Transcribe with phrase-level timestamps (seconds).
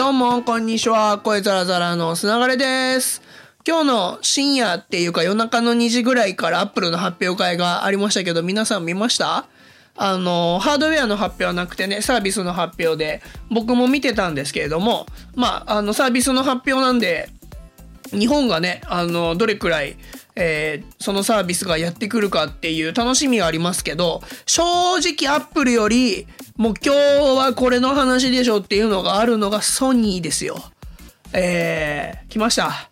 [0.00, 1.18] どうも、こんにちは。
[1.18, 3.20] 声ザラザラの砂がれです。
[3.68, 9.44] 今日の深夜っていうか夜中の2時ぐらいからアップルの発表会がありましたけど、皆さん見ました？
[9.96, 15.04] あの、ハードウェアの発表はなくてね、サービスの発表で、僕も見てたんですけれども、
[15.34, 17.28] まあ、あの、サービスの発表なんで、
[18.10, 19.98] 日本がね、あの、どれくらい、
[20.40, 24.62] えーそのサービスがやってくるかっていう楽しみがありますけど、正
[24.96, 26.26] 直アップルより、
[26.56, 26.98] もう今日
[27.38, 30.62] はこれの話でしょっていうのがあるのがソニーですよ。
[31.32, 32.88] えー、来ました。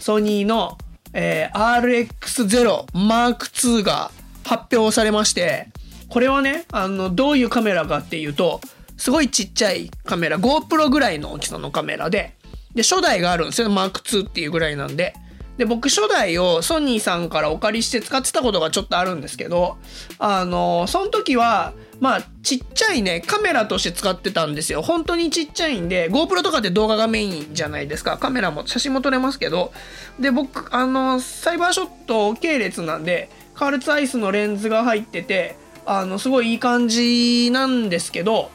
[0.00, 0.78] ソニーの、
[1.12, 4.10] えー RX0 Mark II が
[4.44, 5.68] 発表されまして、
[6.08, 8.60] これはね、あの、どういうカメラかっていうと、
[8.96, 12.34] すごいちっちゃいカメラ、GoPro ぐらいの大きさのカメラで、
[12.74, 13.68] で、初代があるんですよ。
[13.68, 15.14] Mark II っていうぐらいなんで。
[15.58, 19.76] で、僕初代をソニーさんからお借りして使ってたことがちょっとあるんですけど、
[20.18, 24.82] あの、その時は、まあ、ちっちゃいね、カメラとして使ってたんですよ。
[24.82, 28.18] 本当にちっちゃいんで、GoPro とかって動画がメインじゃないですか。
[28.18, 29.72] カメラも、写真も撮れますけど。
[30.20, 38.52] で、僕、あの、サイバーショット系列なんで、カールツアイスのレンズが入ってて、あの、すごいいい感じなんですけど、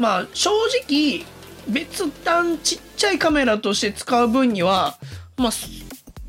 [0.00, 0.50] まあ、正
[0.82, 1.24] 直、
[1.68, 4.98] 別段ちっちゃいカメラとして使う分には、
[5.36, 5.52] まあ、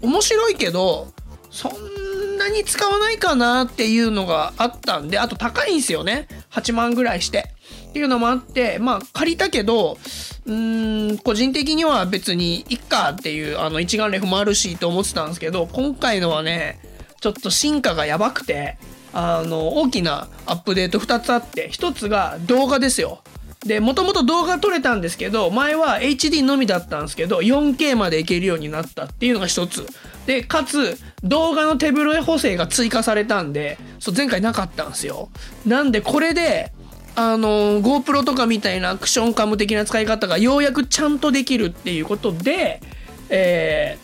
[0.06, 1.12] 面白いけど、
[1.50, 6.28] そんなに使わないかなっていうのがあったんで、あと高いんですよね。
[6.52, 7.54] 8万ぐらいして。
[7.90, 9.98] っていうのもあって、まあ借りたけど、
[10.46, 16.80] うーん、個人的には別にいっかっていう、あの一眼レフもあるしと思ってたんですけど、今回のはね、
[17.22, 18.78] ちょっと進化がやばくて、
[19.14, 23.24] あの、大きなアップデート2つあって、1つが動画ですよ。
[23.66, 29.88] で、もともと動画撮れたんですけど、前は HD のみだったんですけど、4K までいけるようになったっていうのが一つ。
[30.28, 35.30] で、かつ、動画の手ぶれ補正が追加されたんで、そう、前回なかったんですよ。
[35.66, 36.74] なんで、これで、
[37.16, 42.82] あの、GoPro とかみたいなアクションカム的な使い方がようやくちゃんとできるっていうことで、
[43.30, 43.98] え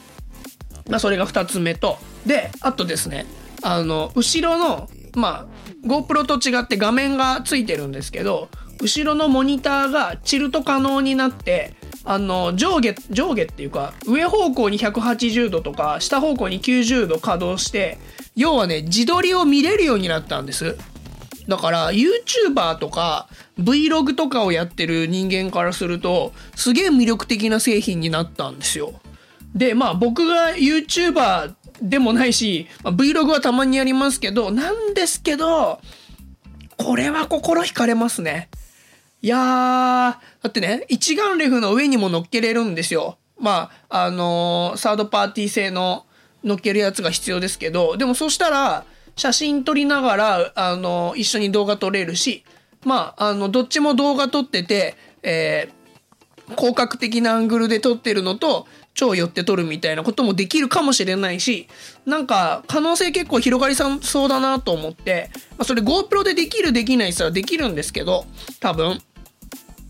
[0.85, 2.00] ー、まあ、それが2つ目と。
[2.25, 3.28] で、あとですね、
[3.62, 8.50] あの、後ろの、まあ、GoPro と違って画面がついてるんですけど、
[8.81, 18.00] 後ろのモニターがチルト可能になって、あの、上下、上下っていうか、上方向に180度とか、下方向に90度稼働して、
[18.36, 20.78] 要はね、自撮りを見れるようになったんです。
[21.47, 23.28] だから YouTuber とか
[23.59, 28.94] Vlog とかをやってる人間からするとすげえ魅力的な製品になったんですよ。
[29.53, 35.81] でまあ僕が YouTuber でもないし、まあ Vlog はたまにやりますけどなんですけど
[36.78, 38.50] これは心惹かれますね。
[39.22, 43.18] いやーだってね一眼レフの上にも乗っけれるんですよ。
[43.40, 46.06] まああのーサードパーティー製の
[46.44, 52.44] 乗っけるやつが必要ですけどでもそしたら写真撮りながら、あの、一緒に動画撮れるし、
[52.86, 55.82] まあ、あの、どっちも動画撮ってて、えー
[56.58, 61.70] 広角的なアングルで撮ってるのと、超寄って撮るみたいなこともできるかもしれないし、
[62.06, 68.26] なんか、可能性結構広がりそうだなと思って、まあ、それ GoPro でできるできないって言ったらできるんですけど、
[68.59, 69.02] 多分。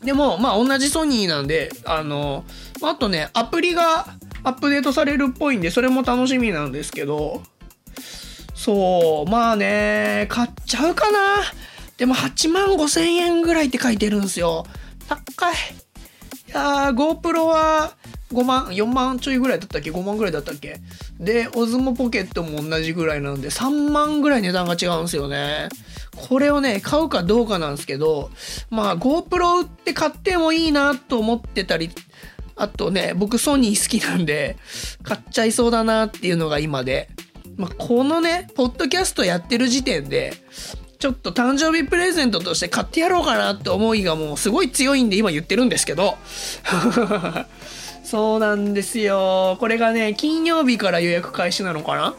[0.04, 2.44] でも、まあ、同じソニーなんで、あの、
[2.82, 4.08] あとね、アプリが
[4.44, 7.44] アップデートされるっぽいんで、それも楽しみなんですけど、
[8.56, 11.20] そう、まあね、買っちゃうかな。
[11.98, 14.66] でも8万5千円ぐらいって書いてるんですよ。
[15.08, 15.54] 高い。
[15.54, 17.94] いやー、GoPro は
[18.34, 20.80] 5万、4万ちょいぐらいだったっけ ?5 万ぐらいだったっけ？
[21.20, 25.70] で、Osmo ポケットも同じぐらいなんで、3万ぐらい値段が違うんですよね。
[26.16, 28.32] これをね、買うかどうかなんですけど、
[28.70, 31.90] まあ GoPro 売って買ってもいいなと思ってたり、
[32.56, 34.58] あとね、僕ソニー好きなんで、
[35.04, 37.10] 買っちゃいそうだなっていうのが今で。
[37.58, 40.34] まあ、このね、ポッドキャストやってる時点で、
[41.00, 46.18] ちょっと誕生日プレゼントとして買ってやろうかなって思いがもうすごい強いんで今言ってるんですけど。
[48.04, 49.58] そうなんですよ。
[49.60, 52.16] これがね、金曜日から予約開始なのかな？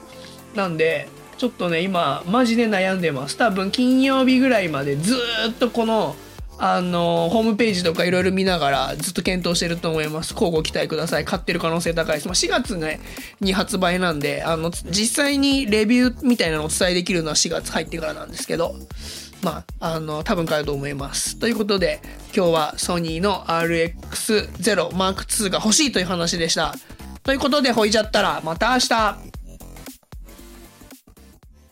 [0.54, 1.08] なんで、
[1.42, 3.36] ちょっとね、今、マジで悩んでます。
[3.36, 5.16] 多分金曜日ぐらいまでず
[5.50, 6.14] っとこの、
[6.56, 10.34] あのホームページとかいろいろ見ながらずっと検討してると思います。
[10.34, 11.24] 交互期待ください。
[11.24, 12.28] 買ってる可能性高いです。
[12.28, 13.00] まあ、4月ね、
[13.40, 18.76] に発売なんで、あの、実際にレビューみたいなのをお伝えできるのは4月入ってからなんですけど、
[19.42, 21.40] まあ、あの、多分買うと思います。
[21.40, 22.00] ということで、
[22.36, 26.76] 今日はソニーの RX0 Mark II が欲しいという話でした。
[27.24, 29.31] ということで、ほいじゃったら、また明日